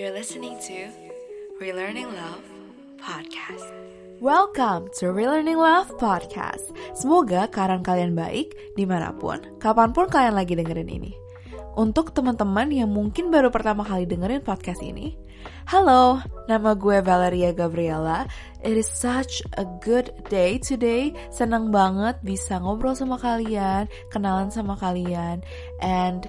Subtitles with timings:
[0.00, 0.88] You're listening to
[1.60, 2.40] Relearning Love
[3.04, 3.68] Podcast.
[4.16, 6.72] Welcome to Relearning Love Podcast.
[6.96, 11.12] Semoga keadaan kalian baik di mana pun, kapan pun kalian lagi dengerin ini.
[11.76, 15.20] Untuk teman-teman yang mungkin baru pertama kali dengerin podcast ini,
[15.68, 18.24] Halo, nama gue Valeria Gabriela.
[18.64, 21.12] It is such a good day today.
[21.28, 25.44] Senang banget bisa ngobrol sama kalian, kenalan sama kalian,
[25.84, 26.24] and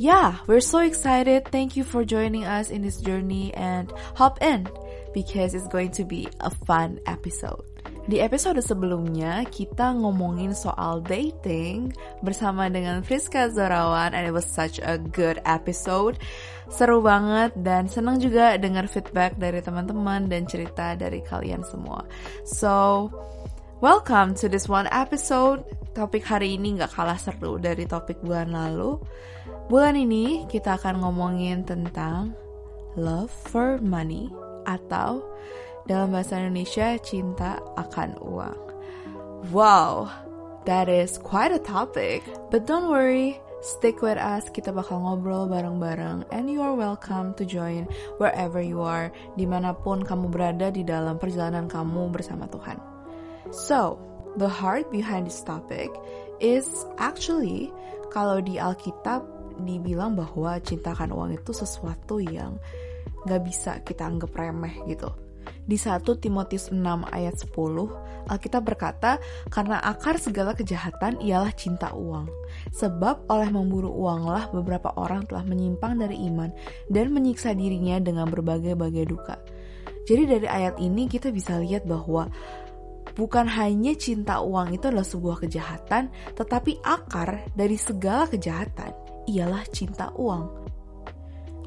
[0.00, 1.44] yeah, we're so excited.
[1.52, 4.64] Thank you for joining us in this journey and hop in
[5.12, 7.60] because it's going to be a fun episode.
[8.08, 11.92] Di episode sebelumnya kita ngomongin soal dating
[12.24, 16.16] bersama dengan Friska Zorawan and it was such a good episode.
[16.72, 22.08] Seru banget dan senang juga dengar feedback dari teman-teman dan cerita dari kalian semua.
[22.48, 23.12] So,
[23.84, 25.60] welcome to this one episode.
[25.92, 28.96] Topik hari ini gak kalah seru dari topik bulan lalu.
[29.70, 32.34] Bulan ini kita akan ngomongin tentang
[32.98, 34.26] love for money
[34.66, 35.22] atau
[35.86, 38.58] dalam bahasa Indonesia, cinta akan uang.
[39.54, 40.10] Wow,
[40.66, 42.26] that is quite a topic.
[42.50, 44.50] But don't worry, stick with us.
[44.50, 46.26] Kita bakal ngobrol bareng-bareng.
[46.34, 47.86] And you are welcome to join
[48.18, 52.82] wherever you are, di mana pun kamu berada di dalam perjalanan kamu bersama Tuhan.
[53.54, 54.02] So,
[54.34, 55.94] the heart behind this topic
[56.42, 56.66] is
[56.98, 57.70] actually
[58.10, 62.56] kalau di Alkitab dibilang bahwa cinta akan uang itu sesuatu yang
[63.28, 65.12] gak bisa kita anggap remeh gitu
[65.70, 72.26] di 1 Timotius 6 ayat 10, Alkitab berkata, karena akar segala kejahatan ialah cinta uang.
[72.74, 76.50] Sebab oleh memburu uanglah beberapa orang telah menyimpang dari iman
[76.90, 79.36] dan menyiksa dirinya dengan berbagai-bagai duka.
[80.10, 82.26] Jadi dari ayat ini kita bisa lihat bahwa
[83.14, 90.12] bukan hanya cinta uang itu adalah sebuah kejahatan, tetapi akar dari segala kejahatan ialah cinta
[90.16, 90.60] uang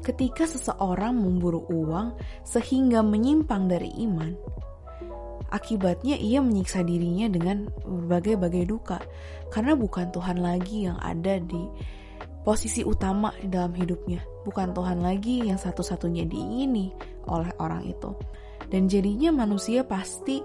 [0.04, 2.12] ketika seseorang memburu uang
[2.44, 4.36] sehingga menyimpang dari iman,
[5.48, 9.00] akibatnya ia menyiksa dirinya dengan berbagai-bagai duka,
[9.48, 11.64] karena bukan Tuhan lagi yang ada di
[12.44, 16.92] posisi utama dalam hidupnya, bukan Tuhan lagi yang satu-satunya diingini
[17.32, 18.12] oleh orang itu.
[18.68, 20.44] Dan jadinya manusia pasti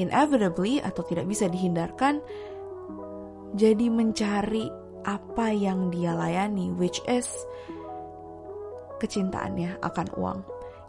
[0.00, 2.24] inevitably atau tidak bisa dihindarkan
[3.52, 4.64] jadi mencari
[5.04, 7.28] apa yang dia layani, which is
[9.02, 10.38] kecintaannya akan uang.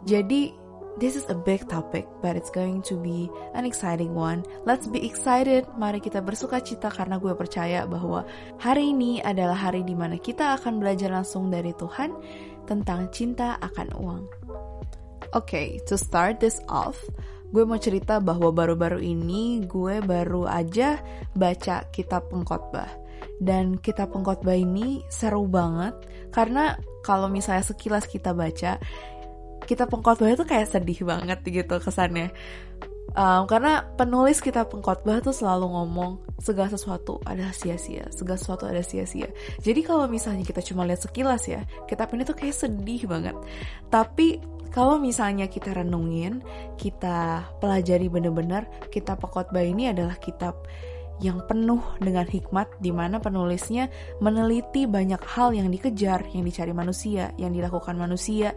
[0.06, 0.54] Jadi,
[1.02, 3.26] this is a big topic, but it's going to be
[3.58, 4.46] an exciting one.
[4.62, 5.66] Let's be excited.
[5.74, 8.22] Mari kita bersuka cita karena gue percaya bahwa
[8.62, 12.14] hari ini adalah hari di mana kita akan belajar langsung dari Tuhan
[12.70, 14.24] tentang cinta akan uang.
[15.34, 16.94] Oke, okay, to start this off,
[17.50, 21.02] gue mau cerita bahwa baru-baru ini gue baru aja
[21.34, 23.03] baca kitab pengkhotbah.
[23.38, 25.94] Dan kitab pengkhotbah ini seru banget.
[26.30, 28.80] Karena kalau misalnya sekilas kita baca
[29.64, 32.30] kita pengkhotbah itu kayak sedih banget gitu kesannya.
[33.14, 38.82] Um, karena penulis kita pengkhotbah tuh selalu ngomong segala sesuatu ada sia-sia segala sesuatu ada
[38.82, 39.30] sia-sia.
[39.62, 43.36] Jadi kalau misalnya kita cuma lihat sekilas ya kitab ini tuh kayak sedih banget.
[43.86, 44.42] Tapi
[44.74, 46.42] kalau misalnya kita renungin,
[46.74, 50.66] kita pelajari bener-bener, kitab pengkhotbah ini adalah kitab
[51.22, 53.86] yang penuh dengan hikmat di mana penulisnya
[54.18, 58.50] meneliti banyak hal yang dikejar, yang dicari manusia, yang dilakukan manusia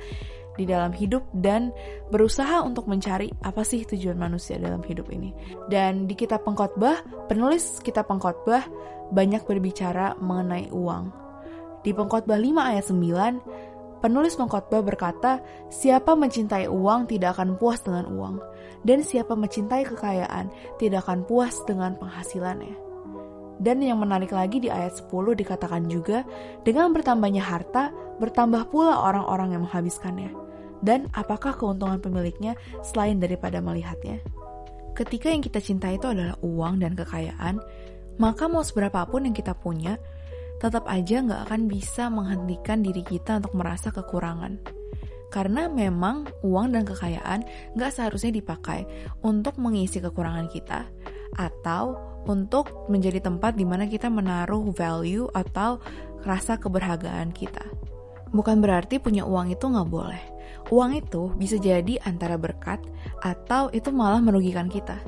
[0.57, 1.69] di dalam hidup dan
[2.09, 5.31] berusaha untuk mencari apa sih tujuan manusia dalam hidup ini.
[5.69, 8.65] Dan di kitab pengkhotbah, penulis kitab pengkhotbah
[9.13, 11.13] banyak berbicara mengenai uang.
[11.85, 15.41] Di pengkhotbah 5 ayat 9, Penulis pengkhotbah berkata,
[15.73, 18.37] "Siapa mencintai uang tidak akan puas dengan uang,
[18.85, 22.77] dan siapa mencintai kekayaan tidak akan puas dengan penghasilannya."
[23.57, 26.21] Dan yang menarik lagi di ayat 10 dikatakan juga,
[26.61, 27.89] dengan bertambahnya harta,
[28.21, 30.29] bertambah pula orang-orang yang menghabiskannya.
[30.77, 32.53] Dan apakah keuntungan pemiliknya
[32.85, 34.21] selain daripada melihatnya?
[34.93, 37.57] Ketika yang kita cintai itu adalah uang dan kekayaan,
[38.21, 39.97] maka mau seberapapun yang kita punya,
[40.57, 44.57] tetap aja nggak akan bisa menghentikan diri kita untuk merasa kekurangan.
[45.27, 47.43] Karena memang uang dan kekayaan
[47.75, 48.87] nggak seharusnya dipakai
[49.21, 50.87] untuk mengisi kekurangan kita
[51.35, 55.79] atau untuk menjadi tempat di mana kita menaruh value atau
[56.23, 57.63] rasa keberhargaan kita.
[58.31, 60.36] Bukan berarti punya uang itu nggak boleh.
[60.67, 62.83] Uang itu bisa jadi antara berkat
[63.23, 64.99] atau itu malah merugikan kita.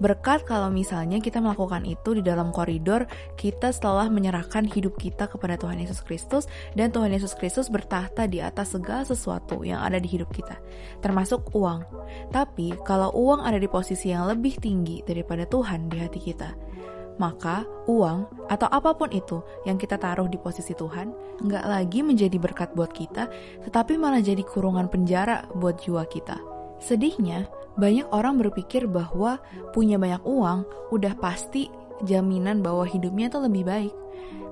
[0.00, 3.04] Berkat kalau misalnya kita melakukan itu di dalam koridor
[3.36, 8.40] kita setelah menyerahkan hidup kita kepada Tuhan Yesus Kristus dan Tuhan Yesus Kristus bertahta di
[8.40, 10.56] atas segala sesuatu yang ada di hidup kita,
[11.04, 11.84] termasuk uang.
[12.32, 16.50] Tapi kalau uang ada di posisi yang lebih tinggi daripada Tuhan di hati kita,
[17.22, 22.34] maka uang atau apa pun itu yang kita taruh di posisi Tuhan nggak lagi menjadi
[22.42, 23.30] berkat buat kita,
[23.62, 26.42] tetapi malah jadi kurungan penjara buat jiwa kita.
[26.82, 27.46] Sedihnya,
[27.78, 29.38] banyak orang berpikir bahwa
[29.70, 31.70] punya banyak uang udah pasti
[32.02, 33.94] jaminan bahwa hidupnya itu lebih baik.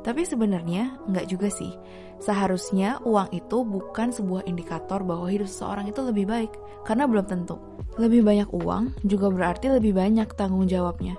[0.06, 1.74] Tapi sebenarnya nggak juga sih.
[2.22, 6.52] Seharusnya uang itu bukan sebuah indikator bahwa hidup seseorang itu lebih baik,
[6.86, 7.58] karena belum tentu.
[7.98, 11.18] Lebih banyak uang juga berarti lebih banyak tanggung jawabnya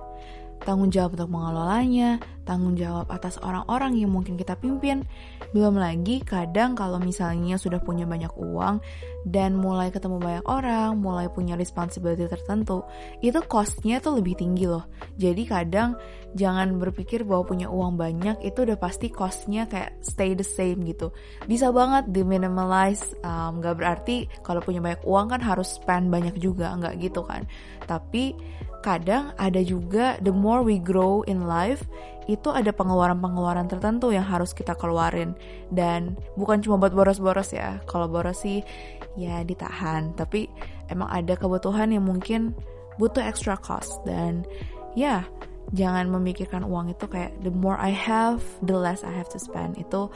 [0.62, 5.06] tanggung jawab untuk mengelolanya, tanggung jawab atas orang-orang yang mungkin kita pimpin.
[5.52, 8.80] Belum lagi kadang kalau misalnya sudah punya banyak uang
[9.28, 12.82] dan mulai ketemu banyak orang, mulai punya responsibility tertentu,
[13.20, 14.88] itu costnya tuh lebih tinggi loh.
[15.20, 16.00] Jadi kadang
[16.34, 21.12] jangan berpikir bahwa punya uang banyak itu udah pasti costnya kayak stay the same gitu.
[21.46, 26.72] Bisa banget di um, gak berarti kalau punya banyak uang kan harus spend banyak juga,
[26.80, 27.44] nggak gitu kan.
[27.86, 28.34] Tapi
[28.82, 31.86] kadang ada juga the more we grow in life
[32.30, 35.34] itu ada pengeluaran-pengeluaran tertentu yang harus kita keluarin.
[35.74, 38.62] Dan bukan cuma buat boros-boros ya kalau boros sih
[39.18, 40.14] ya ditahan.
[40.14, 40.50] Tapi
[40.90, 42.54] emang ada kebutuhan yang mungkin
[43.02, 44.02] butuh extra cost.
[44.06, 44.46] Dan
[44.94, 45.26] ya
[45.74, 49.78] jangan memikirkan uang itu kayak the more I have the less I have to spend.
[49.82, 50.14] Itu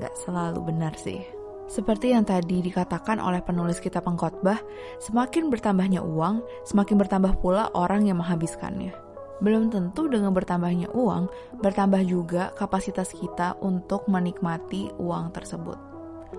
[0.00, 4.58] gak selalu benar sih seperti yang tadi dikatakan oleh penulis kitab pengkhotbah,
[4.98, 8.92] semakin bertambahnya uang, semakin bertambah pula orang yang menghabiskannya.
[9.42, 11.26] Belum tentu dengan bertambahnya uang,
[11.58, 15.74] bertambah juga kapasitas kita untuk menikmati uang tersebut.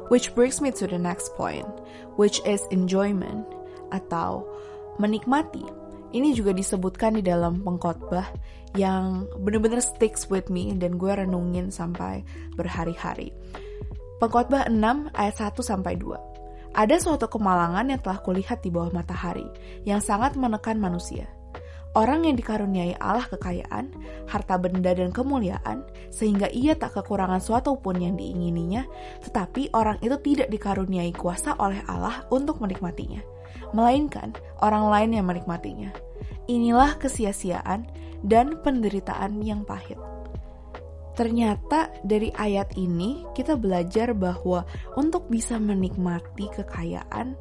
[0.07, 1.67] Which brings me to the next point,
[2.15, 3.43] which is enjoyment
[3.91, 4.47] atau
[5.01, 5.63] menikmati.
[6.13, 8.29] Ini juga disebutkan di dalam pengkhotbah
[8.77, 12.21] yang benar-benar sticks with me dan gue renungin sampai
[12.53, 13.33] berhari-hari.
[14.21, 16.73] Pengkhotbah 6 ayat 1 sampai 2.
[16.73, 19.45] Ada suatu kemalangan yang telah kulihat di bawah matahari
[19.85, 21.29] yang sangat menekan manusia.
[21.93, 23.93] Orang yang dikaruniai Allah kekayaan,
[24.25, 28.89] harta benda dan kemuliaan, sehingga ia tak kekurangan suatu pun yang diingininya,
[29.21, 33.21] tetapi orang itu tidak dikaruniai kuasa oleh Allah untuk menikmatinya,
[33.77, 34.33] melainkan
[34.65, 35.93] orang lain yang menikmatinya.
[36.49, 37.85] Inilah kesia-siaan
[38.25, 40.01] dan penderitaan yang pahit.
[41.13, 44.65] Ternyata dari ayat ini kita belajar bahwa
[44.97, 47.37] untuk bisa menikmati kekayaan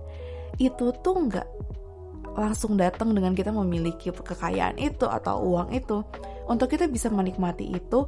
[0.61, 1.49] itu tuh nggak
[2.37, 6.05] langsung datang dengan kita memiliki kekayaan itu atau uang itu.
[6.49, 8.05] Untuk kita bisa menikmati itu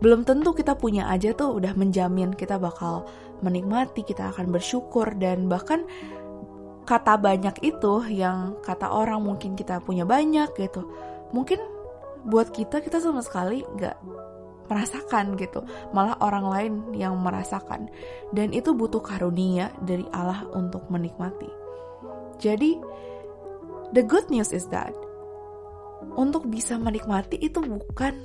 [0.00, 3.04] belum tentu kita punya aja tuh udah menjamin kita bakal
[3.44, 5.84] menikmati, kita akan bersyukur dan bahkan
[6.88, 10.88] kata banyak itu yang kata orang mungkin kita punya banyak gitu.
[11.36, 11.60] Mungkin
[12.24, 13.96] buat kita kita sama sekali nggak
[14.70, 17.90] merasakan gitu, malah orang lain yang merasakan.
[18.30, 21.50] Dan itu butuh karunia dari Allah untuk menikmati.
[22.38, 22.78] Jadi,
[23.90, 24.94] the good news is that
[26.16, 28.16] untuk bisa menikmati itu bukan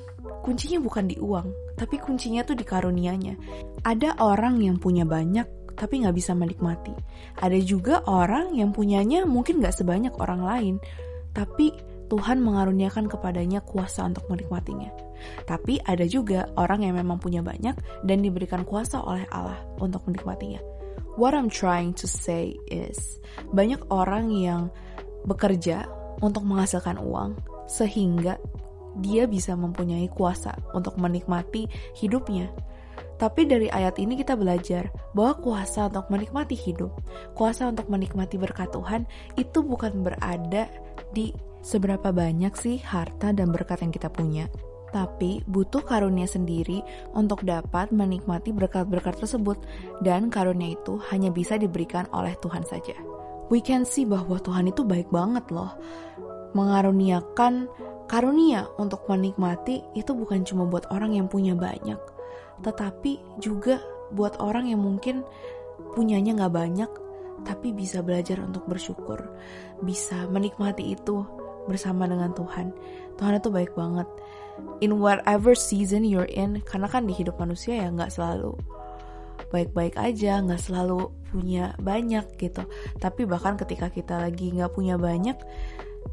[0.46, 3.36] kuncinya bukan di uang, tapi kuncinya tuh di karunianya.
[3.84, 6.96] Ada orang yang punya banyak tapi nggak bisa menikmati.
[7.36, 10.76] Ada juga orang yang punyanya mungkin nggak sebanyak orang lain,
[11.36, 11.76] tapi
[12.08, 15.05] Tuhan mengaruniakan kepadanya kuasa untuk menikmatinya.
[15.48, 20.60] Tapi ada juga orang yang memang punya banyak dan diberikan kuasa oleh Allah untuk menikmatinya.
[21.16, 23.20] What I'm trying to say is,
[23.56, 24.68] banyak orang yang
[25.24, 25.88] bekerja
[26.20, 28.36] untuk menghasilkan uang sehingga
[29.00, 31.68] dia bisa mempunyai kuasa untuk menikmati
[32.00, 32.52] hidupnya.
[33.16, 36.92] Tapi dari ayat ini kita belajar bahwa kuasa untuk menikmati hidup,
[37.32, 39.08] kuasa untuk menikmati berkat Tuhan
[39.40, 40.68] itu bukan berada
[41.16, 41.32] di
[41.64, 44.52] seberapa banyak sih harta dan berkat yang kita punya,
[44.96, 46.80] tapi butuh karunia sendiri
[47.12, 49.60] untuk dapat menikmati berkat-berkat tersebut,
[50.00, 52.96] dan karunia itu hanya bisa diberikan oleh Tuhan saja.
[53.52, 55.76] We can see bahwa Tuhan itu baik banget loh,
[56.56, 57.68] mengaruniakan
[58.08, 62.00] karunia untuk menikmati itu bukan cuma buat orang yang punya banyak,
[62.64, 63.84] tetapi juga
[64.16, 65.28] buat orang yang mungkin
[65.92, 66.92] punyanya nggak banyak,
[67.44, 69.20] tapi bisa belajar untuk bersyukur,
[69.84, 71.28] bisa menikmati itu
[71.68, 72.72] bersama dengan Tuhan.
[73.20, 74.08] Tuhan itu baik banget.
[74.84, 78.56] In whatever season you're in, karena kan di hidup manusia ya nggak selalu
[79.52, 82.64] baik-baik aja, nggak selalu punya banyak gitu.
[83.00, 85.36] Tapi bahkan ketika kita lagi nggak punya banyak,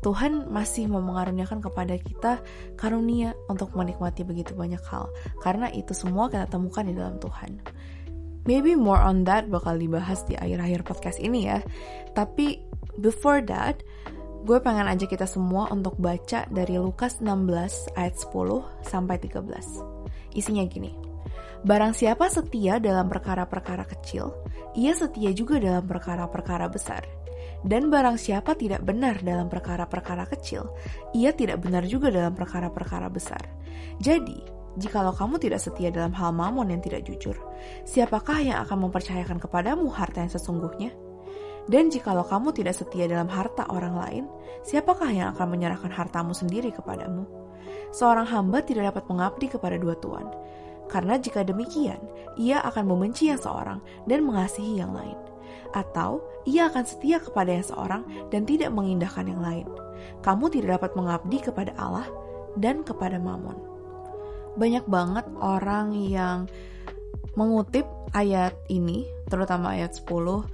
[0.02, 2.42] Tuhan masih mau mengaruniakan kepada kita
[2.74, 5.12] karunia untuk menikmati begitu banyak hal.
[5.44, 7.62] Karena itu semua kita temukan di dalam Tuhan.
[8.42, 11.62] Maybe more on that bakal dibahas di akhir-akhir podcast ini ya.
[12.18, 12.58] Tapi
[12.98, 13.86] before that,
[14.42, 20.34] gue pengen aja kita semua untuk baca dari Lukas 16 ayat 10 sampai 13.
[20.34, 20.90] Isinya gini.
[21.62, 24.34] Barang siapa setia dalam perkara-perkara kecil,
[24.74, 27.06] ia setia juga dalam perkara-perkara besar.
[27.62, 30.66] Dan barang siapa tidak benar dalam perkara-perkara kecil,
[31.14, 33.46] ia tidak benar juga dalam perkara-perkara besar.
[34.02, 34.42] Jadi,
[34.74, 37.38] jikalau kamu tidak setia dalam hal mamon yang tidak jujur,
[37.86, 40.90] siapakah yang akan mempercayakan kepadamu harta yang sesungguhnya?
[41.70, 44.24] Dan jikalau kamu tidak setia dalam harta orang lain,
[44.66, 47.22] siapakah yang akan menyerahkan hartamu sendiri kepadamu?
[47.94, 50.26] Seorang hamba tidak dapat mengabdi kepada dua tuan,
[50.90, 52.00] karena jika demikian,
[52.34, 53.78] ia akan membenci yang seorang
[54.08, 55.16] dan mengasihi yang lain.
[55.72, 59.68] Atau ia akan setia kepada yang seorang dan tidak mengindahkan yang lain.
[60.20, 62.08] Kamu tidak dapat mengabdi kepada Allah
[62.58, 63.56] dan kepada Mammon.
[64.58, 66.50] Banyak banget orang yang
[67.38, 70.44] mengutip ayat ini, terutama ayat 10,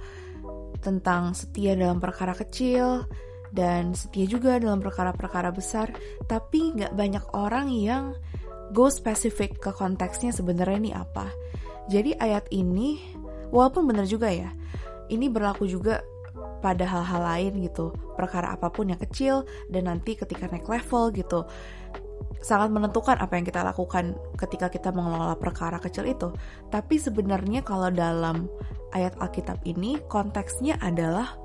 [0.79, 3.07] tentang setia dalam perkara kecil,
[3.49, 5.89] dan setia juga dalam perkara-perkara besar,
[6.29, 8.13] tapi nggak banyak orang yang
[8.69, 11.27] go spesifik ke konteksnya sebenarnya ini apa.
[11.89, 13.01] Jadi ayat ini
[13.49, 14.53] walaupun benar juga ya,
[15.09, 16.05] ini berlaku juga
[16.59, 21.47] pada hal-hal lain gitu, perkara apa pun yang kecil dan nanti ketika naik level gitu
[22.39, 26.31] sangat menentukan apa yang kita lakukan ketika kita mengelola perkara kecil itu.
[26.71, 28.47] Tapi sebenarnya kalau dalam
[28.95, 31.35] ayat Alkitab ini konteksnya adalah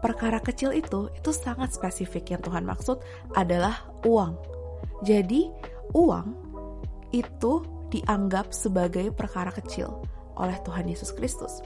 [0.00, 3.02] perkara kecil itu itu sangat spesifik yang Tuhan maksud
[3.36, 4.38] adalah uang.
[5.04, 5.50] Jadi
[5.94, 6.26] uang
[7.12, 7.52] itu
[7.88, 9.92] dianggap sebagai perkara kecil
[10.36, 11.60] oleh Tuhan Yesus Kristus.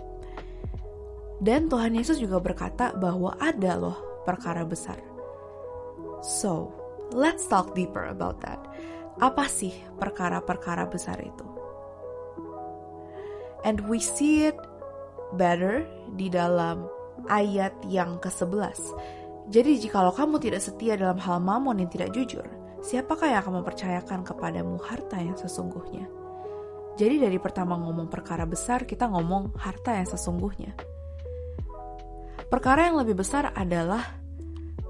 [1.42, 4.94] Dan Tuhan Yesus juga berkata bahwa ada loh perkara besar.
[6.22, 6.81] So,
[7.12, 8.61] let's talk deeper about that.
[9.21, 11.47] Apa sih perkara-perkara besar itu?
[13.62, 14.59] And we see it
[15.38, 15.87] better
[16.19, 16.88] di dalam
[17.31, 18.75] ayat yang ke-11.
[19.52, 22.47] Jadi jikalau kamu tidak setia dalam hal mamon yang tidak jujur,
[22.83, 26.07] siapakah yang akan mempercayakan kepadamu harta yang sesungguhnya?
[26.99, 30.76] Jadi dari pertama ngomong perkara besar, kita ngomong harta yang sesungguhnya.
[32.52, 34.04] Perkara yang lebih besar adalah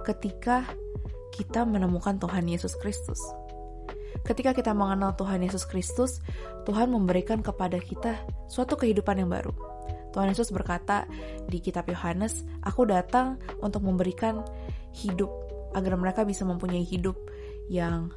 [0.02, 0.66] ketika
[1.32, 3.18] kita menemukan Tuhan Yesus Kristus.
[4.22, 6.20] Ketika kita mengenal Tuhan Yesus Kristus,
[6.68, 9.50] Tuhan memberikan kepada kita suatu kehidupan yang baru.
[10.12, 11.08] Tuhan Yesus berkata
[11.48, 14.44] di kitab Yohanes, "Aku datang untuk memberikan
[14.92, 15.32] hidup
[15.72, 17.16] agar mereka bisa mempunyai hidup
[17.72, 18.12] yang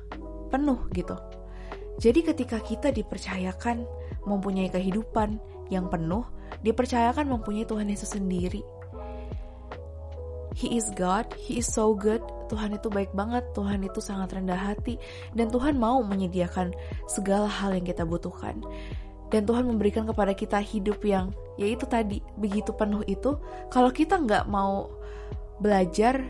[0.52, 1.16] penuh gitu.
[1.96, 3.88] Jadi ketika kita dipercayakan
[4.28, 5.40] mempunyai kehidupan
[5.72, 6.28] yang penuh,
[6.62, 8.62] dipercayakan mempunyai Tuhan Yesus sendiri.
[10.56, 12.24] He is God, He is so good.
[12.48, 15.02] Tuhan itu baik banget, Tuhan itu sangat rendah hati,
[15.34, 16.74] dan Tuhan mau menyediakan
[17.10, 18.62] segala hal yang kita butuhkan.
[19.34, 23.36] Dan Tuhan memberikan kepada kita hidup yang, yaitu tadi, begitu penuh itu,
[23.74, 24.88] kalau kita nggak mau
[25.60, 26.22] belajar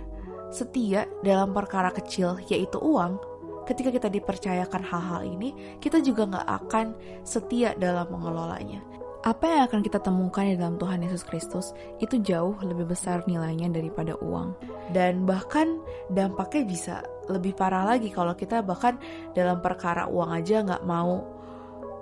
[0.54, 3.20] setia dalam perkara kecil yaitu uang,
[3.66, 6.86] ketika kita dipercayakan hal-hal ini, kita juga nggak akan
[7.26, 8.80] setia dalam mengelolanya.
[9.26, 13.74] Apa yang akan kita temukan di dalam Tuhan Yesus Kristus itu jauh lebih besar nilainya
[13.74, 14.54] daripada uang.
[14.94, 15.82] Dan bahkan
[16.14, 19.02] dampaknya bisa lebih parah lagi kalau kita bahkan
[19.34, 21.26] dalam perkara uang aja nggak mau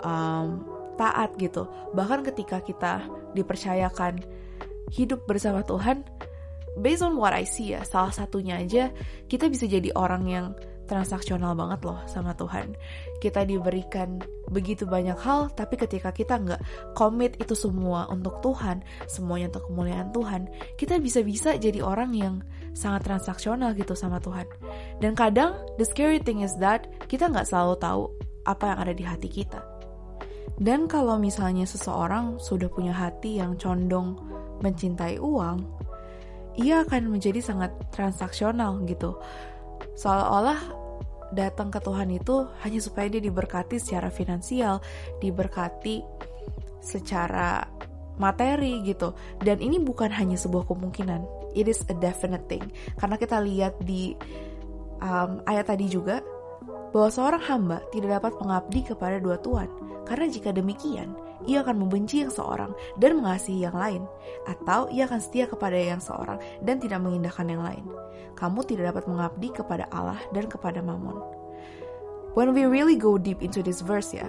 [0.04, 0.68] um,
[1.00, 1.64] taat gitu.
[1.96, 4.20] Bahkan ketika kita dipercayakan
[4.92, 6.04] hidup bersama Tuhan,
[6.76, 8.92] based on what I see ya, salah satunya aja
[9.32, 10.46] kita bisa jadi orang yang
[10.86, 12.76] transaksional banget loh sama Tuhan.
[13.24, 14.20] Kita diberikan
[14.52, 16.62] begitu banyak hal, tapi ketika kita nggak
[16.94, 20.42] komit itu semua untuk Tuhan, semuanya untuk kemuliaan Tuhan,
[20.76, 22.36] kita bisa-bisa jadi orang yang
[22.76, 24.46] sangat transaksional gitu sama Tuhan.
[25.00, 28.04] Dan kadang, the scary thing is that kita nggak selalu tahu
[28.44, 29.62] apa yang ada di hati kita.
[30.60, 34.14] Dan kalau misalnya seseorang sudah punya hati yang condong
[34.62, 35.66] mencintai uang,
[36.62, 39.18] ia akan menjadi sangat transaksional gitu.
[39.98, 40.60] Seolah-olah
[41.34, 44.80] datang ke Tuhan itu hanya supaya dia diberkati secara finansial,
[45.18, 46.06] diberkati
[46.84, 47.66] secara
[48.22, 49.18] materi gitu.
[49.42, 52.64] Dan ini bukan hanya sebuah kemungkinan, it is a definite thing.
[52.98, 54.14] Karena kita lihat di
[55.02, 56.22] um, ayat tadi juga
[56.94, 59.66] bahwa seorang hamba tidak dapat mengabdi kepada dua tuan,
[60.06, 64.04] karena jika demikian, ia akan membenci yang seorang dan mengasihi yang lain,
[64.48, 67.86] atau ia akan setia kepada yang seorang dan tidak mengindahkan yang lain.
[68.34, 71.20] Kamu tidak dapat mengabdi kepada Allah dan kepada Mammon.
[72.34, 74.26] When we really go deep into this verse ya,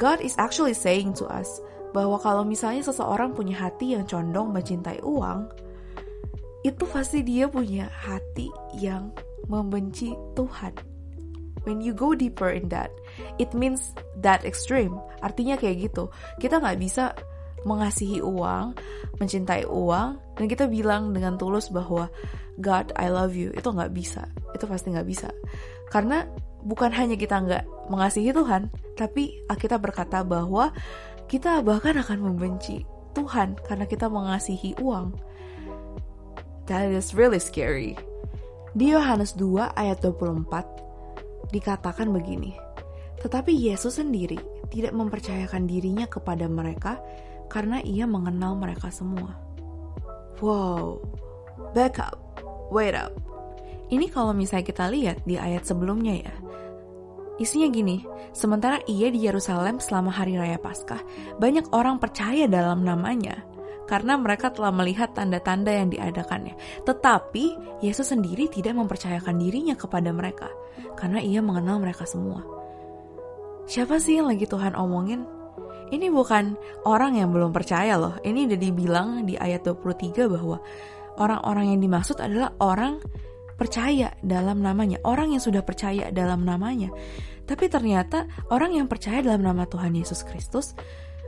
[0.00, 1.60] God is actually saying to us
[1.92, 5.48] bahwa kalau misalnya seseorang punya hati yang condong mencintai uang,
[6.64, 9.12] itu pasti dia punya hati yang
[9.48, 10.98] membenci Tuhan
[11.68, 12.88] when you go deeper in that,
[13.38, 14.94] it means that extreme.
[15.22, 16.10] Artinya kayak gitu.
[16.42, 17.14] Kita nggak bisa
[17.66, 18.78] mengasihi uang,
[19.18, 20.08] mencintai uang,
[20.38, 22.06] dan kita bilang dengan tulus bahwa
[22.58, 23.50] God, I love you.
[23.54, 24.26] Itu nggak bisa.
[24.54, 25.28] Itu pasti nggak bisa.
[25.90, 26.26] Karena
[26.62, 30.74] bukan hanya kita nggak mengasihi Tuhan, tapi kita berkata bahwa
[31.28, 32.82] kita bahkan akan membenci
[33.12, 35.14] Tuhan karena kita mengasihi uang.
[36.68, 37.96] That is really scary.
[38.76, 42.52] Di Yohanes 2 ayat 24 dikatakan begini.
[43.18, 44.38] Tetapi Yesus sendiri
[44.70, 47.02] tidak mempercayakan dirinya kepada mereka
[47.50, 49.34] karena ia mengenal mereka semua.
[50.38, 51.02] Wow,
[51.74, 52.14] back up,
[52.70, 53.10] wait up.
[53.88, 56.34] Ini kalau misalnya kita lihat di ayat sebelumnya ya.
[57.38, 61.00] Isinya gini, sementara ia di Yerusalem selama hari raya Paskah,
[61.38, 63.46] banyak orang percaya dalam namanya
[63.88, 66.54] karena mereka telah melihat tanda-tanda yang diadakannya.
[66.84, 67.44] Tetapi
[67.80, 70.52] Yesus sendiri tidak mempercayakan dirinya kepada mereka
[71.00, 72.57] karena ia mengenal mereka semua.
[73.68, 75.28] Siapa sih yang lagi Tuhan omongin?
[75.92, 76.56] Ini bukan
[76.88, 78.16] orang yang belum percaya loh.
[78.24, 80.56] Ini udah dibilang di ayat 23 bahwa
[81.20, 82.96] orang-orang yang dimaksud adalah orang
[83.60, 86.88] percaya dalam namanya, orang yang sudah percaya dalam namanya.
[87.44, 90.72] Tapi ternyata orang yang percaya dalam nama Tuhan Yesus Kristus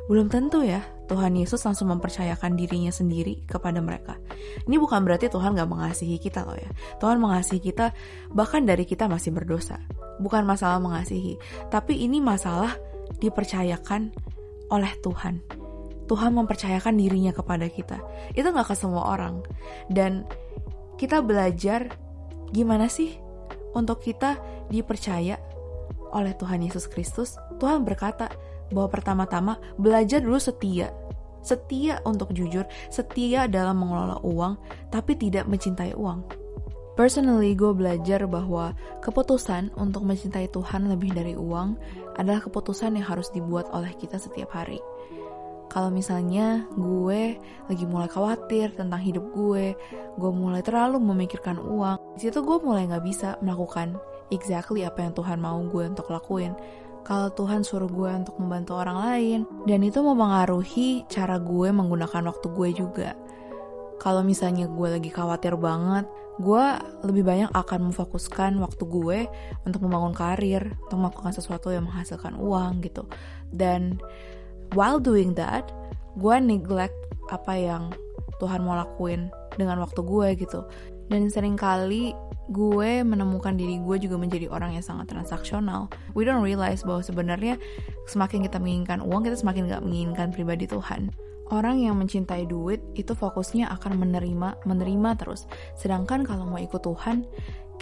[0.09, 0.81] belum tentu ya
[1.11, 4.15] Tuhan Yesus langsung mempercayakan dirinya sendiri kepada mereka.
[4.71, 6.71] Ini bukan berarti Tuhan gak mengasihi kita loh ya.
[7.03, 7.91] Tuhan mengasihi kita
[8.31, 9.83] bahkan dari kita masih berdosa.
[10.23, 11.35] Bukan masalah mengasihi,
[11.73, 12.79] tapi ini masalah
[13.19, 14.15] dipercayakan
[14.71, 15.43] oleh Tuhan.
[16.07, 17.99] Tuhan mempercayakan dirinya kepada kita.
[18.35, 19.43] Itu gak ke semua orang.
[19.91, 20.27] Dan
[20.95, 21.91] kita belajar
[22.55, 23.19] gimana sih
[23.75, 24.39] untuk kita
[24.71, 25.39] dipercaya
[26.15, 27.39] oleh Tuhan Yesus Kristus.
[27.59, 28.31] Tuhan berkata,
[28.73, 30.91] bahwa pertama-tama belajar dulu setia.
[31.41, 34.61] Setia untuk jujur, setia dalam mengelola uang,
[34.93, 36.21] tapi tidak mencintai uang.
[37.01, 41.81] Personally, gue belajar bahwa keputusan untuk mencintai Tuhan lebih dari uang
[42.21, 44.77] adalah keputusan yang harus dibuat oleh kita setiap hari.
[45.71, 47.39] Kalau misalnya gue
[47.71, 49.79] lagi mulai khawatir tentang hidup gue,
[50.19, 53.97] gue mulai terlalu memikirkan uang, di situ gue mulai nggak bisa melakukan
[54.35, 56.55] exactly apa yang Tuhan mau gue untuk lakuin
[57.07, 62.47] kalau Tuhan suruh gue untuk membantu orang lain, dan itu mempengaruhi cara gue menggunakan waktu
[62.53, 63.11] gue juga.
[64.01, 66.09] Kalau misalnya gue lagi khawatir banget,
[66.41, 66.65] gue
[67.05, 69.19] lebih banyak akan memfokuskan waktu gue
[69.69, 73.05] untuk membangun karir, untuk melakukan sesuatu yang menghasilkan uang gitu.
[73.53, 74.01] Dan
[74.73, 75.69] while doing that,
[76.17, 76.97] gue neglect
[77.29, 77.93] apa yang
[78.41, 79.29] Tuhan mau lakuin
[79.61, 80.65] dengan waktu gue gitu.
[81.11, 82.15] Dan sering kali
[82.51, 85.91] gue menemukan diri gue juga menjadi orang yang sangat transaksional.
[86.19, 87.59] We don't realize bahwa sebenarnya
[88.11, 91.15] semakin kita menginginkan uang, kita semakin gak menginginkan pribadi Tuhan.
[91.51, 95.51] Orang yang mencintai duit itu fokusnya akan menerima, menerima terus.
[95.75, 97.27] Sedangkan kalau mau ikut Tuhan,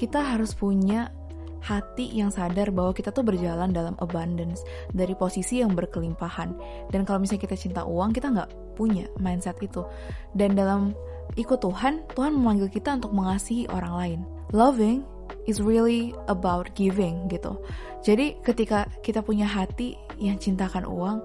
[0.01, 1.13] kita harus punya
[1.59, 4.63] hati yang sadar bahwa kita tuh berjalan dalam abundance
[4.95, 6.55] dari posisi yang berkelimpahan.
[6.89, 9.85] Dan kalau misalnya kita cinta uang, kita nggak punya mindset itu.
[10.33, 10.95] Dan dalam
[11.37, 14.21] ikut Tuhan, Tuhan memanggil kita untuk mengasihi orang lain.
[14.55, 15.05] Loving
[15.45, 17.57] is really about giving gitu.
[18.01, 21.19] Jadi ketika kita punya hati yang cintakan uang,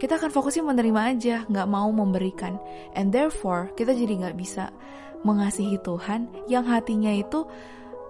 [0.00, 2.56] kita akan fokusnya menerima aja, nggak mau memberikan.
[2.96, 4.72] And therefore, kita jadi nggak bisa
[5.22, 7.46] mengasihi Tuhan yang hatinya itu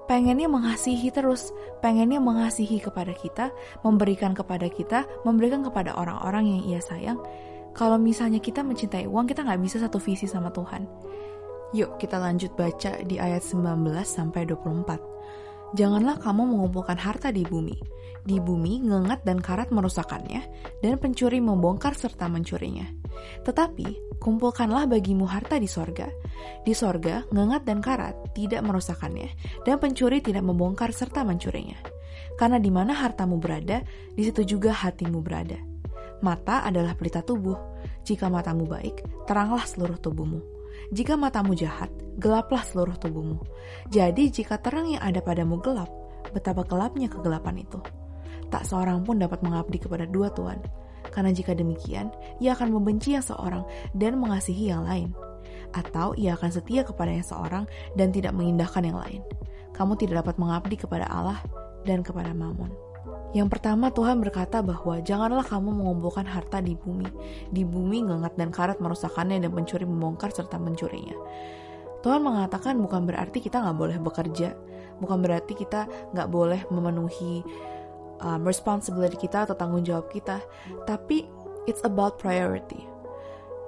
[0.09, 1.53] pengennya mengasihi terus,
[1.85, 3.53] pengennya mengasihi kepada kita,
[3.85, 7.21] memberikan kepada kita, memberikan kepada orang-orang yang ia sayang.
[7.73, 10.85] Kalau misalnya kita mencintai uang, kita nggak bisa satu visi sama Tuhan.
[11.73, 13.65] Yuk kita lanjut baca di ayat 19
[14.05, 15.73] sampai 24.
[15.73, 17.73] Janganlah kamu mengumpulkan harta di bumi.
[18.29, 20.45] Di bumi ngengat dan karat merusakkannya,
[20.85, 22.85] dan pencuri membongkar serta mencurinya.
[23.49, 26.13] Tetapi kumpulkanlah bagimu harta di sorga.
[26.61, 29.33] Di sorga ngengat dan karat tidak merusakkannya,
[29.65, 31.81] dan pencuri tidak membongkar serta mencurinya.
[32.37, 33.81] Karena di mana hartamu berada,
[34.13, 35.57] di situ juga hatimu berada.
[36.21, 37.57] Mata adalah pelita tubuh.
[38.05, 40.52] Jika matamu baik, teranglah seluruh tubuhmu
[40.93, 41.89] jika matamu jahat,
[42.21, 43.41] gelaplah seluruh tubuhmu.
[43.89, 45.89] Jadi jika terang yang ada padamu gelap,
[46.37, 47.81] betapa gelapnya kegelapan itu.
[48.53, 50.61] Tak seorang pun dapat mengabdi kepada dua Tuhan.
[51.09, 52.13] Karena jika demikian,
[52.45, 53.65] ia akan membenci yang seorang
[53.97, 55.17] dan mengasihi yang lain.
[55.73, 57.65] Atau ia akan setia kepada yang seorang
[57.97, 59.25] dan tidak mengindahkan yang lain.
[59.73, 61.41] Kamu tidak dapat mengabdi kepada Allah
[61.89, 62.92] dan kepada Mammon.
[63.33, 67.09] Yang pertama Tuhan berkata bahwa janganlah kamu mengumpulkan harta di bumi.
[67.49, 71.17] Di bumi ngengat dan karat merusakkannya dan pencuri membongkar serta mencurinya.
[72.05, 74.53] Tuhan mengatakan bukan berarti kita nggak boleh bekerja,
[74.99, 77.41] bukan berarti kita nggak boleh memenuhi
[78.21, 80.43] um, responsibility kita atau tanggung jawab kita,
[80.85, 81.25] tapi
[81.65, 82.85] it's about priority.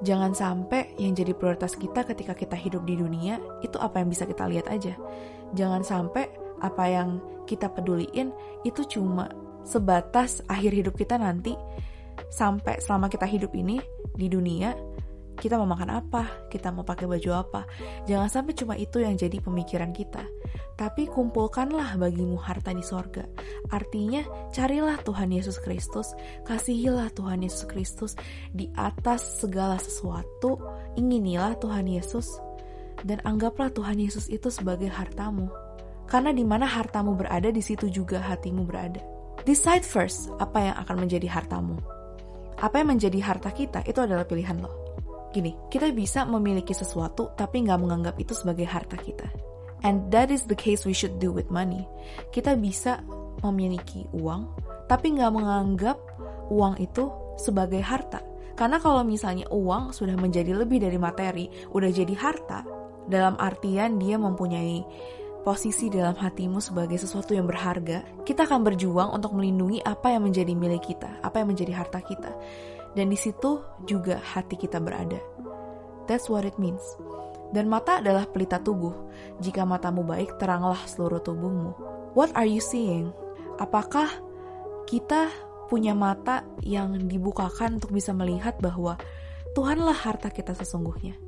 [0.02, 4.26] Jangan sampai yang jadi prioritas kita ketika kita hidup di dunia itu apa yang bisa
[4.26, 4.98] kita lihat aja.
[5.54, 8.34] Jangan sampai apa yang kita peduliin
[8.66, 9.30] itu cuma
[9.64, 11.56] sebatas akhir hidup kita nanti
[12.30, 13.80] sampai selama kita hidup ini
[14.14, 14.72] di dunia
[15.34, 17.66] kita mau makan apa, kita mau pakai baju apa.
[18.06, 20.22] Jangan sampai cuma itu yang jadi pemikiran kita.
[20.78, 23.26] Tapi kumpulkanlah bagimu harta di sorga.
[23.70, 24.22] Artinya,
[24.54, 26.14] carilah Tuhan Yesus Kristus,
[26.46, 28.12] kasihilah Tuhan Yesus Kristus
[28.54, 30.58] di atas segala sesuatu.
[30.94, 32.38] Inginilah Tuhan Yesus
[33.02, 35.50] dan anggaplah Tuhan Yesus itu sebagai hartamu.
[36.06, 39.13] Karena di mana hartamu berada, di situ juga hatimu berada.
[39.44, 41.76] Decide first apa yang akan menjadi hartamu.
[42.56, 44.72] Apa yang menjadi harta kita itu adalah pilihan lo.
[45.36, 49.28] Gini, kita bisa memiliki sesuatu tapi nggak menganggap itu sebagai harta kita.
[49.84, 51.84] And that is the case we should do with money.
[52.32, 53.04] Kita bisa
[53.44, 54.48] memiliki uang,
[54.88, 56.00] tapi nggak menganggap
[56.48, 58.24] uang itu sebagai harta.
[58.56, 62.64] Karena kalau misalnya uang sudah menjadi lebih dari materi, udah jadi harta,
[63.12, 64.80] dalam artian dia mempunyai
[65.44, 70.56] posisi dalam hatimu sebagai sesuatu yang berharga, kita akan berjuang untuk melindungi apa yang menjadi
[70.56, 72.32] milik kita, apa yang menjadi harta kita.
[72.96, 75.20] Dan di situ juga hati kita berada.
[76.08, 76.82] That's what it means.
[77.52, 78.96] Dan mata adalah pelita tubuh.
[79.38, 81.76] Jika matamu baik, teranglah seluruh tubuhmu.
[82.16, 83.12] What are you seeing?
[83.60, 84.10] Apakah
[84.88, 85.30] kita
[85.68, 88.98] punya mata yang dibukakan untuk bisa melihat bahwa
[89.54, 91.23] Tuhanlah harta kita sesungguhnya?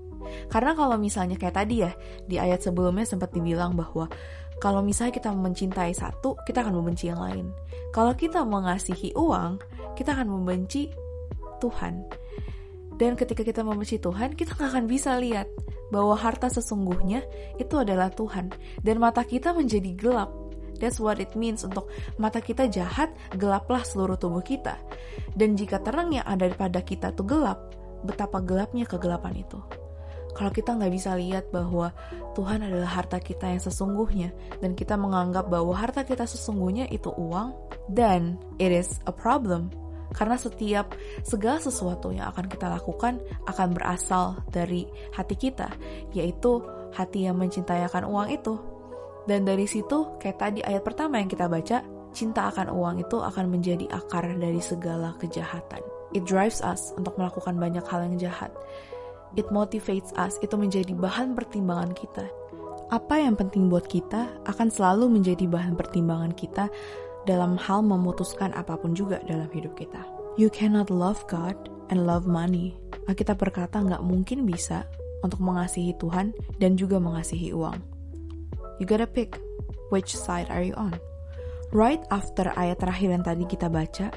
[0.48, 1.92] Karena kalau misalnya kayak tadi ya,
[2.24, 4.10] di ayat sebelumnya sempat dibilang bahwa
[4.56, 7.52] kalau misalnya kita mencintai satu, kita akan membenci yang lain.
[7.92, 9.60] Kalau kita mengasihi uang,
[9.92, 10.88] kita akan membenci
[11.60, 12.04] Tuhan.
[12.96, 15.44] Dan ketika kita membenci Tuhan, kita nggak akan bisa lihat
[15.92, 17.20] bahwa harta sesungguhnya
[17.60, 18.48] itu adalah Tuhan.
[18.80, 20.32] Dan mata kita menjadi gelap.
[20.80, 24.80] That's what it means untuk mata kita jahat, gelaplah seluruh tubuh kita.
[25.36, 27.60] Dan jika terang yang ada pada kita itu gelap,
[28.04, 29.60] betapa gelapnya kegelapan itu
[30.36, 31.96] kalau kita nggak bisa lihat bahwa
[32.36, 37.56] Tuhan adalah harta kita yang sesungguhnya dan kita menganggap bahwa harta kita sesungguhnya itu uang,
[37.88, 39.72] then it is a problem.
[40.12, 40.92] Karena setiap
[41.24, 43.16] segala sesuatu yang akan kita lakukan
[43.48, 44.84] akan berasal dari
[45.16, 45.72] hati kita,
[46.12, 46.60] yaitu
[46.92, 48.60] hati yang mencintai akan uang itu.
[49.24, 53.50] Dan dari situ, kayak tadi ayat pertama yang kita baca, cinta akan uang itu akan
[53.50, 55.82] menjadi akar dari segala kejahatan.
[56.14, 58.54] It drives us untuk melakukan banyak hal yang jahat
[59.36, 62.26] it motivates us, itu menjadi bahan pertimbangan kita.
[62.90, 66.66] Apa yang penting buat kita akan selalu menjadi bahan pertimbangan kita
[67.26, 70.02] dalam hal memutuskan apa pun juga dalam hidup kita.
[70.40, 71.56] You cannot love God
[71.90, 72.78] and love money.
[73.06, 74.86] Kita berkata nggak mungkin bisa
[75.26, 76.30] untuk mengasihi Tuhan
[76.62, 77.78] dan juga mengasihi uang.
[78.78, 79.40] You gotta pick
[79.90, 80.94] which side are you on.
[81.74, 84.14] Right after ayat terakhir yang tadi kita baca,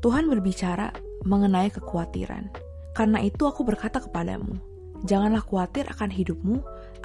[0.00, 0.94] Tuhan berbicara
[1.28, 2.67] mengenai kekhawatiran.
[2.96, 4.58] Karena itu aku berkata kepadamu,
[5.06, 6.56] janganlah khawatir akan hidupmu,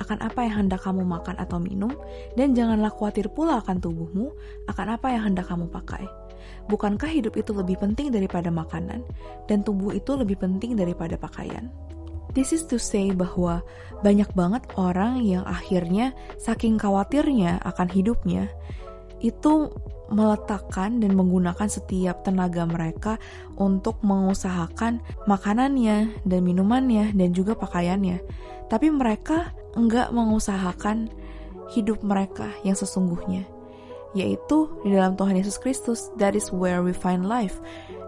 [0.02, 1.94] akan apa yang hendak kamu makan atau minum,
[2.34, 4.34] dan janganlah khawatir pula akan tubuhmu,
[4.70, 6.06] akan apa yang hendak kamu pakai.
[6.68, 9.06] Bukankah hidup itu lebih penting daripada makanan,
[9.46, 11.70] dan tubuh itu lebih penting daripada pakaian?
[12.34, 13.62] This is to say bahwa
[14.02, 18.50] banyak banget orang yang akhirnya saking khawatirnya akan hidupnya,
[19.24, 19.72] itu
[20.12, 23.18] meletakkan dan menggunakan setiap tenaga mereka
[23.58, 28.22] untuk mengusahakan makanannya dan minumannya dan juga pakaiannya.
[28.68, 31.10] Tapi mereka enggak mengusahakan
[31.74, 33.48] hidup mereka yang sesungguhnya,
[34.14, 36.14] yaitu di dalam Tuhan Yesus Kristus.
[36.20, 37.58] That is where we find life.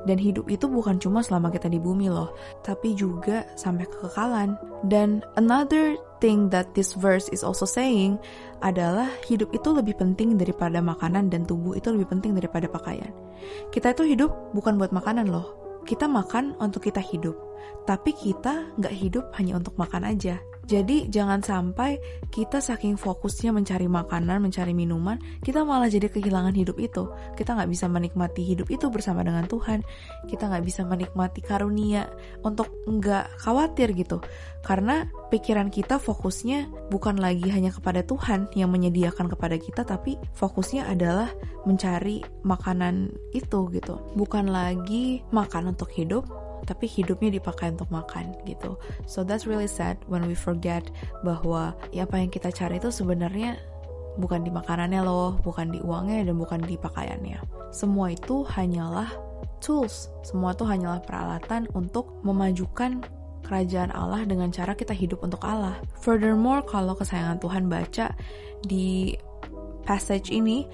[0.06, 4.54] Dan hidup itu bukan cuma selama kita di bumi loh, tapi juga sampai kekekalan.
[4.86, 8.22] Dan another thing that this verse is also saying
[8.62, 13.12] adalah hidup itu lebih penting daripada makanan dan tubuh itu lebih penting daripada pakaian.
[13.74, 15.82] Kita itu hidup bukan buat makanan loh.
[15.86, 17.38] Kita makan untuk kita hidup,
[17.86, 20.42] tapi kita nggak hidup hanya untuk makan aja.
[20.66, 22.02] Jadi jangan sampai
[22.34, 27.06] kita saking fokusnya mencari makanan, mencari minuman, kita malah jadi kehilangan hidup itu.
[27.38, 29.86] Kita nggak bisa menikmati hidup itu bersama dengan Tuhan.
[30.26, 32.10] Kita nggak bisa menikmati karunia
[32.42, 34.26] untuk nggak khawatir gitu.
[34.66, 40.90] Karena pikiran kita fokusnya bukan lagi hanya kepada Tuhan yang menyediakan kepada kita, tapi fokusnya
[40.90, 41.30] adalah
[41.70, 44.02] mencari makanan itu gitu.
[44.18, 46.26] Bukan lagi makan untuk hidup,
[46.66, 48.76] tapi hidupnya dipakai untuk makan gitu.
[49.06, 50.90] So that's really sad when we forget
[51.22, 53.58] bahwa ya apa yang kita cari itu sebenarnya
[54.18, 57.40] bukan di makanannya loh, bukan di uangnya dan bukan di pakaiannya.
[57.72, 59.12] Semua itu hanyalah
[59.60, 63.04] tools, semua itu hanyalah peralatan untuk memajukan
[63.46, 65.78] kerajaan Allah dengan cara kita hidup untuk Allah.
[66.02, 68.18] Furthermore, kalau kesayangan Tuhan baca
[68.66, 69.14] di
[69.86, 70.66] passage ini,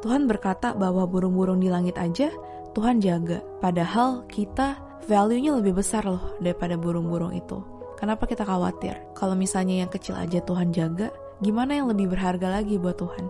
[0.00, 2.32] Tuhan berkata bahwa burung-burung di langit aja
[2.72, 3.40] Tuhan jaga.
[3.60, 7.60] Padahal kita value-nya lebih besar loh daripada burung-burung itu.
[8.00, 8.98] Kenapa kita khawatir?
[9.14, 13.28] Kalau misalnya yang kecil aja Tuhan jaga, gimana yang lebih berharga lagi buat Tuhan?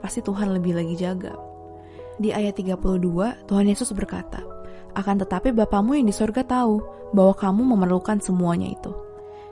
[0.00, 1.36] Pasti Tuhan lebih lagi jaga.
[2.20, 4.44] Di ayat 32, Tuhan Yesus berkata,
[4.92, 6.82] Akan tetapi Bapamu yang di sorga tahu
[7.16, 8.92] bahwa kamu memerlukan semuanya itu.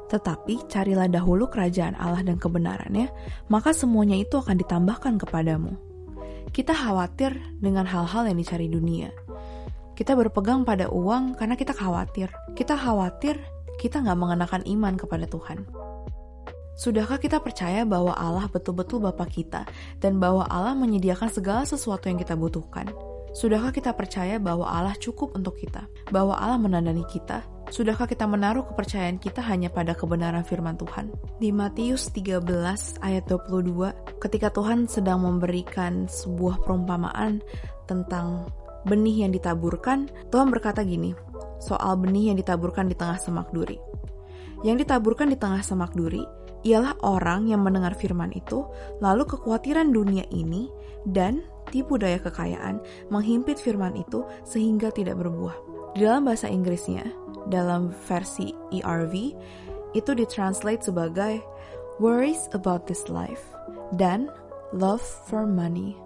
[0.09, 3.13] Tetapi carilah dahulu kerajaan Allah dan kebenarannya,
[3.53, 5.77] maka semuanya itu akan ditambahkan kepadamu.
[6.49, 9.13] Kita khawatir dengan hal-hal yang dicari dunia,
[9.99, 12.31] kita berpegang pada uang karena kita khawatir.
[12.55, 13.35] Kita khawatir
[13.83, 15.67] kita nggak mengenakan iman kepada Tuhan.
[16.79, 19.67] Sudahkah kita percaya bahwa Allah betul-betul Bapa kita
[19.99, 22.87] dan bahwa Allah menyediakan segala sesuatu yang kita butuhkan?
[23.35, 25.91] Sudahkah kita percaya bahwa Allah cukup untuk kita?
[26.15, 27.43] Bahwa Allah menandani kita?
[27.75, 31.11] Sudahkah kita menaruh kepercayaan kita hanya pada kebenaran firman Tuhan?
[31.43, 32.47] Di Matius 13
[33.03, 37.43] ayat 22, ketika Tuhan sedang memberikan sebuah perumpamaan
[37.91, 38.47] tentang
[38.89, 41.13] benih yang ditaburkan, Tuhan berkata gini,
[41.61, 43.77] soal benih yang ditaburkan di tengah semak duri.
[44.67, 46.25] Yang ditaburkan di tengah semak duri
[46.67, 48.67] ialah orang yang mendengar firman itu,
[48.99, 50.67] lalu kekhawatiran dunia ini
[51.07, 55.55] dan tipu daya kekayaan menghimpit firman itu sehingga tidak berbuah.
[55.95, 57.07] Di dalam bahasa Inggrisnya,
[57.47, 59.15] dalam versi ERV,
[59.97, 61.41] itu ditranslate sebagai
[62.03, 63.55] worries about this life
[63.97, 64.29] dan
[64.75, 65.97] love for money.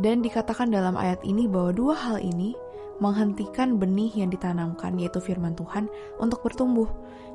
[0.00, 2.54] Dan dikatakan dalam ayat ini bahwa dua hal ini
[3.02, 5.90] menghentikan benih yang ditanamkan yaitu firman Tuhan
[6.22, 6.86] untuk bertumbuh.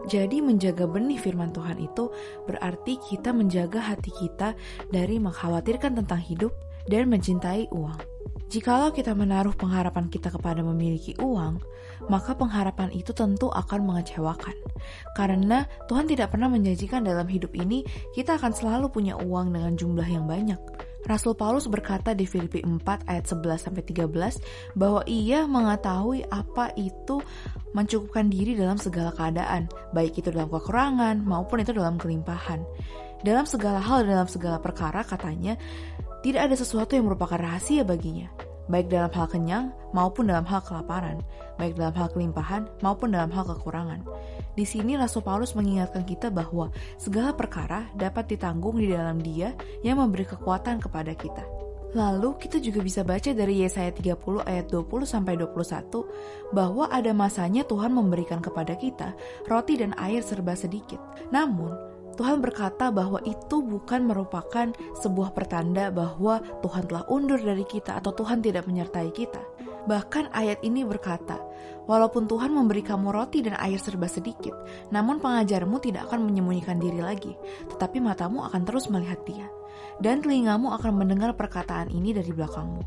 [0.07, 2.07] Jadi menjaga benih firman Tuhan itu
[2.47, 4.55] berarti kita menjaga hati kita
[4.87, 6.55] dari mengkhawatirkan tentang hidup
[6.87, 7.99] dan mencintai uang.
[8.49, 11.61] Jikalau kita menaruh pengharapan kita kepada memiliki uang,
[12.09, 14.57] maka pengharapan itu tentu akan mengecewakan.
[15.13, 17.85] Karena Tuhan tidak pernah menjanjikan dalam hidup ini
[18.17, 20.59] kita akan selalu punya uang dengan jumlah yang banyak.
[21.07, 27.23] Rasul Paulus berkata di Filipi 4 ayat 11 sampai 13 bahwa ia mengetahui apa itu
[27.71, 32.59] mencukupkan diri dalam segala keadaan, baik itu dalam kekurangan maupun itu dalam kelimpahan.
[33.23, 35.55] Dalam segala hal dan dalam segala perkara katanya,
[36.19, 41.19] tidak ada sesuatu yang merupakan rahasia baginya baik dalam hal kenyang maupun dalam hal kelaparan,
[41.57, 44.05] baik dalam hal kelimpahan maupun dalam hal kekurangan.
[44.53, 46.69] Di sini Rasul Paulus mengingatkan kita bahwa
[47.01, 51.41] segala perkara dapat ditanggung di dalam Dia yang memberi kekuatan kepada kita.
[51.89, 57.65] Lalu kita juga bisa baca dari Yesaya 30 ayat 20 sampai 21 bahwa ada masanya
[57.65, 59.17] Tuhan memberikan kepada kita
[59.49, 61.01] roti dan air serba sedikit.
[61.33, 61.73] Namun,
[62.19, 68.11] Tuhan berkata bahwa itu bukan merupakan sebuah pertanda bahwa Tuhan telah undur dari kita atau
[68.11, 69.39] Tuhan tidak menyertai kita.
[69.87, 71.39] Bahkan ayat ini berkata,
[71.87, 74.51] walaupun Tuhan memberi kamu roti dan air serba sedikit,
[74.91, 77.39] namun pengajarmu tidak akan menyembunyikan diri lagi,
[77.71, 79.47] tetapi matamu akan terus melihat dia
[79.99, 82.83] dan telingamu akan mendengar perkataan ini dari belakangmu.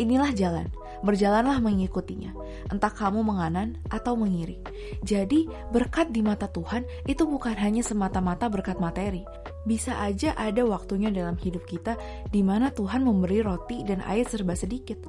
[0.00, 0.68] Inilah jalan,
[1.04, 2.32] berjalanlah mengikutinya,
[2.70, 4.60] entah kamu menganan atau mengiri.
[5.04, 9.24] Jadi, berkat di mata Tuhan itu bukan hanya semata-mata berkat materi.
[9.64, 11.96] Bisa aja ada waktunya dalam hidup kita
[12.28, 15.00] di mana Tuhan memberi roti dan air serba sedikit.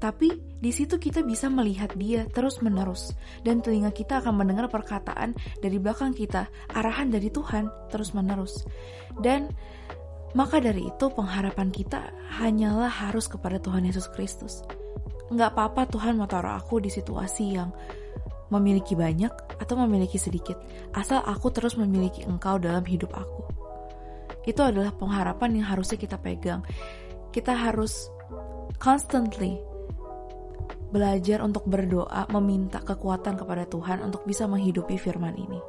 [0.00, 3.12] Tapi di situ kita bisa melihat dia terus-menerus
[3.44, 8.64] dan telinga kita akan mendengar perkataan dari belakang kita, arahan dari Tuhan terus-menerus.
[9.20, 9.52] Dan
[10.36, 14.60] maka dari itu pengharapan kita hanyalah harus kepada Tuhan Yesus Kristus.
[15.28, 17.68] Nggak apa-apa Tuhan mau taruh aku di situasi yang
[18.48, 20.56] memiliki banyak atau memiliki sedikit,
[20.96, 23.42] asal aku terus memiliki engkau dalam hidup aku.
[24.48, 26.64] Itu adalah pengharapan yang harusnya kita pegang.
[27.28, 28.08] Kita harus
[28.80, 29.60] constantly
[30.88, 35.60] belajar untuk berdoa, meminta kekuatan kepada Tuhan untuk bisa menghidupi firman ini.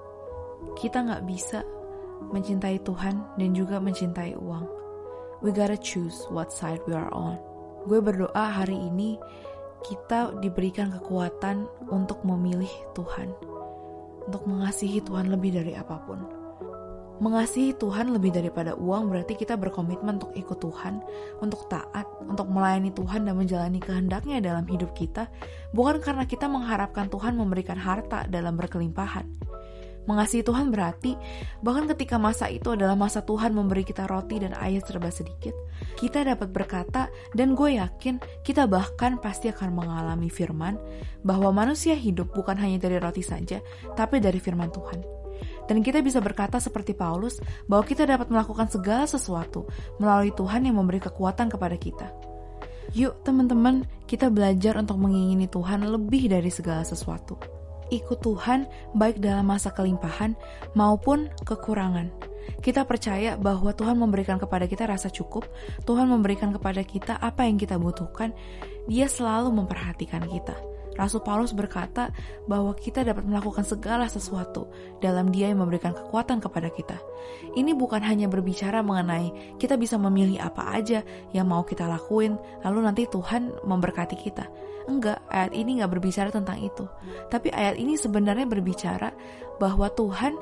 [0.79, 1.59] Kita nggak bisa
[2.31, 4.65] mencintai Tuhan dan juga mencintai uang.
[5.43, 7.35] We gotta choose what side we are on.
[7.87, 9.19] Gue berdoa hari ini
[9.85, 13.31] kita diberikan kekuatan untuk memilih Tuhan,
[14.27, 16.19] untuk mengasihi Tuhan lebih dari apa pun.
[17.19, 21.03] Mengasihi Tuhan lebih daripada uang berarti kita berkomitmen untuk ikut Tuhan,
[21.43, 25.27] untuk taat, untuk melayani Tuhan dan menjalani kehendaknya dalam hidup kita,
[25.75, 29.27] bukan karena kita mengharapkan Tuhan memberikan harta dalam berkelimpahan,
[30.09, 31.13] Mengasihi Tuhan berarti
[31.61, 35.53] bahkan ketika masa itu adalah masa Tuhan memberi kita roti dan air serba sedikit,
[36.01, 40.81] kita dapat berkata dan gue yakin kita bahkan pasti akan mengalami firman
[41.21, 43.61] bahwa manusia hidup bukan hanya dari roti saja,
[43.93, 44.97] tapi dari firman Tuhan.
[45.69, 47.37] Dan kita bisa berkata seperti Paulus
[47.69, 49.69] bahwa kita dapat melakukan segala sesuatu
[50.01, 52.09] melalui Tuhan yang memberi kekuatan kepada kita.
[52.97, 57.58] Yuk teman-teman, kita belajar untuk mengingini Tuhan lebih dari segala sesuatu
[57.89, 60.37] ikut Tuhan baik dalam masa kelimpahan
[60.77, 62.09] maupun kekurangan.
[62.61, 65.45] Kita percaya bahwa Tuhan memberikan kepada kita rasa cukup,
[65.85, 68.33] Tuhan memberikan kepada kita apa yang kita butuhkan,
[68.89, 70.68] Dia selalu memperhatikan kita.
[70.99, 72.11] Rasul Paulus berkata
[72.43, 74.67] bahwa kita dapat melakukan segala sesuatu
[74.99, 76.99] dalam Dia yang memberikan kekuatan kepada kita.
[77.55, 80.99] Ini bukan hanya berbicara mengenai kita bisa memilih apa aja
[81.31, 82.35] yang mau kita lakuin,
[82.67, 84.51] lalu nanti Tuhan memberkati kita.
[84.91, 86.83] Enggak, ayat ini nggak berbicara tentang itu.
[87.31, 89.15] Tapi ayat ini sebenarnya berbicara
[89.61, 90.35] bahwa Tuhan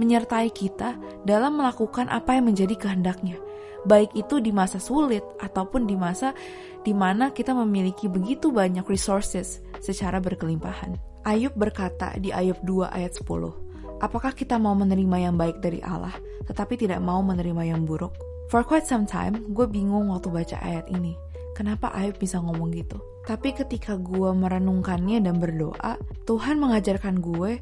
[0.00, 0.96] menyertai kita
[1.28, 3.36] dalam melakukan apa yang menjadi kehendaknya
[3.84, 6.36] baik itu di masa sulit ataupun di masa
[6.84, 10.96] di mana kita memiliki begitu banyak resources secara berkelimpahan.
[11.24, 16.16] Ayub berkata di Ayub 2 ayat 10, Apakah kita mau menerima yang baik dari Allah,
[16.48, 18.16] tetapi tidak mau menerima yang buruk?
[18.48, 21.12] For quite some time, gue bingung waktu baca ayat ini.
[21.52, 22.96] Kenapa Ayub bisa ngomong gitu?
[23.28, 27.60] Tapi ketika gue merenungkannya dan berdoa, Tuhan mengajarkan gue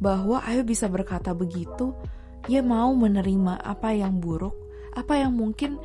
[0.00, 1.92] bahwa Ayub bisa berkata begitu,
[2.48, 4.56] ia mau menerima apa yang buruk,
[4.96, 5.76] apa yang mungkin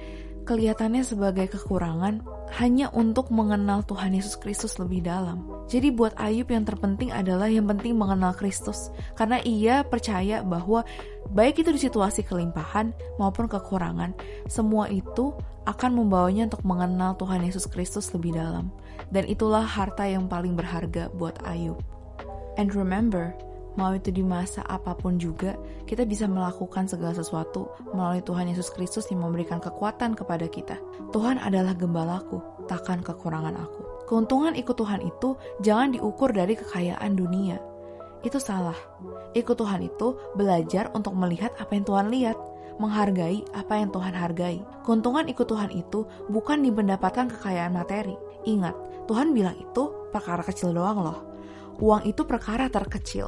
[0.45, 2.21] kelihatannya sebagai kekurangan
[2.61, 5.43] hanya untuk mengenal Tuhan Yesus Kristus lebih dalam.
[5.65, 10.85] Jadi buat Ayub yang terpenting adalah yang penting mengenal Kristus karena ia percaya bahwa
[11.33, 14.13] baik itu di situasi kelimpahan maupun kekurangan,
[14.45, 15.33] semua itu
[15.65, 18.69] akan membawanya untuk mengenal Tuhan Yesus Kristus lebih dalam.
[19.09, 21.81] Dan itulah harta yang paling berharga buat Ayub.
[22.55, 23.33] And remember,
[23.75, 25.55] mau itu di masa apa pun juga,
[25.87, 30.79] kita bisa melakukan segala sesuatu melalui Tuhan Yesus Kristus yang memberikan kekuatan kepada kita.
[31.11, 33.81] Tuhan adalah gembalaku, takkan kekurangan aku.
[34.05, 37.57] Keuntungan ikut Tuhan itu jangan diukur dari kekayaan dunia.
[38.25, 38.77] Itu salah.
[39.37, 42.37] Ikut Tuhan itu belajar untuk melihat apa yang Tuhan lihat,
[42.81, 44.57] menghargai apa yang Tuhan hargai.
[44.83, 48.15] Keuntungan ikut Tuhan itu bukan di mendapatkan kekayaan materi.
[48.45, 48.75] Ingat,
[49.09, 51.19] Tuhan bilang itu perkara kecil doang loh.
[51.81, 53.27] Uang itu perkara terkecil.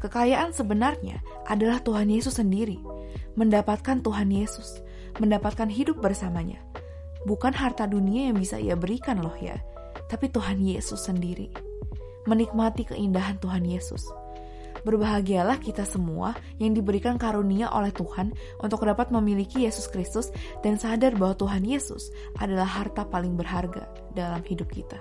[0.00, 2.80] Kekayaan sebenarnya adalah Tuhan Yesus sendiri,
[3.36, 4.80] mendapatkan Tuhan Yesus,
[5.20, 6.60] mendapatkan hidup bersamanya.
[7.28, 9.60] Bukan harta dunia yang bisa ia berikan loh ya,
[10.08, 11.52] tapi Tuhan Yesus sendiri.
[12.24, 14.08] Menikmati keindahan Tuhan Yesus.
[14.80, 18.32] Berbahagialah kita semua yang diberikan karunia oleh Tuhan
[18.64, 20.32] untuk dapat memiliki Yesus Kristus
[20.64, 22.08] dan sadar bahwa Tuhan Yesus
[22.40, 23.84] adalah harta paling berharga
[24.16, 24.96] dalam hidup kita.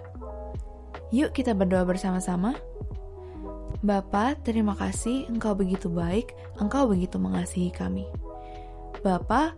[1.16, 2.60] Yuk kita berdoa bersama-sama.
[3.80, 8.04] Bapa, terima kasih Engkau begitu baik, Engkau begitu mengasihi kami.
[9.00, 9.56] Bapa,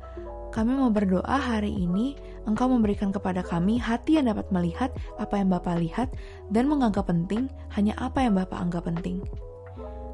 [0.53, 2.13] kami mau berdoa hari ini
[2.45, 6.13] Engkau memberikan kepada kami hati yang dapat melihat apa yang Bapa lihat
[6.53, 9.25] dan menganggap penting hanya apa yang Bapa anggap penting.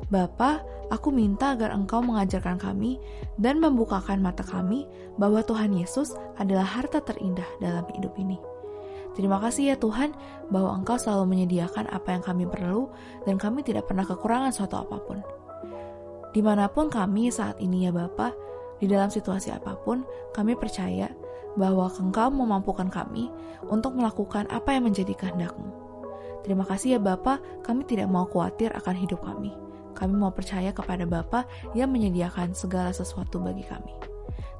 [0.08, 3.04] Bapa, aku minta agar Engkau mengajarkan kami
[3.36, 4.88] dan membukakan mata kami
[5.20, 8.40] bahwa Tuhan Yesus adalah harta terindah dalam hidup ini.
[9.18, 10.14] Terima kasih ya Tuhan
[10.54, 12.94] bahwa Engkau selalu menyediakan apa yang kami perlu
[13.26, 15.26] dan kami tidak pernah kekurangan suatu apa pun.
[16.38, 18.30] Di mana pun kami saat ini ya Bapa,
[18.78, 20.06] di dalam situasi apa pun,
[20.38, 21.10] kami percaya
[21.58, 23.34] bahwa Engkau memampukan kami
[23.74, 25.66] untuk melakukan apa yang menjadi kehendak-Mu.
[26.46, 29.50] Terima kasih ya Bapa, kami tidak mau khawatir akan hidup kami.
[29.98, 34.17] Kami mau percaya kepada Bapa yang menyediakan segala sesuatu bagi kami.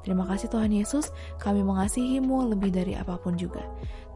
[0.08, 3.60] Terima kasih Tuhan Yesus, kami mengasihimu lebih dari apa pun juga.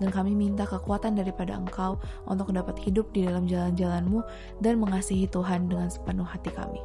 [0.01, 4.25] Dan kami minta kekuatan daripada Engkau untuk dapat hidup di dalam jalan-jalanmu
[4.65, 6.81] dan mengasihi Tuhan dengan sepenuh hati kami.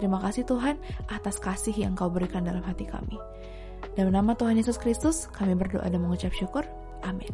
[0.00, 0.80] Terima kasih Tuhan
[1.12, 3.20] atas kasih yang Kau berikan dalam hati kami.
[4.00, 6.64] Dalam nama Tuhan Yesus Kristus, kami berdoa dan mengucap syukur.
[7.04, 7.28] Amin.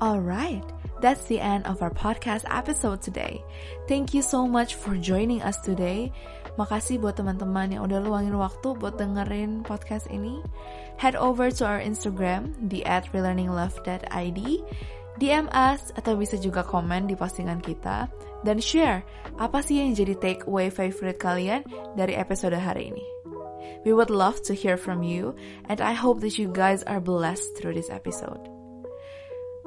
[0.00, 0.64] Alright,
[1.02, 3.42] that's the end of our podcast episode today.
[3.84, 6.14] Thank you so much for joining us today.
[6.60, 10.44] Makasih buat teman-teman yang udah luangin waktu buat dengerin podcast ini.
[11.00, 14.40] Head over to our Instagram di at relearninglove.id
[15.16, 18.12] DM us atau bisa juga komen di postingan kita
[18.44, 19.00] dan share
[19.40, 21.64] apa sih yang jadi take away favorite kalian
[21.96, 23.04] dari episode hari ini.
[23.88, 25.32] We would love to hear from you
[25.64, 28.40] and I hope that you guys are blessed through this episode.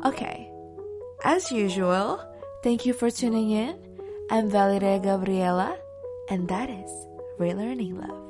[0.06, 0.45] Okay,
[1.25, 2.21] as usual,
[2.62, 3.82] thank you for tuning in.
[4.29, 5.77] I'm Valeria Gabriela,
[6.29, 7.07] and that is
[7.39, 8.22] Relearning Love.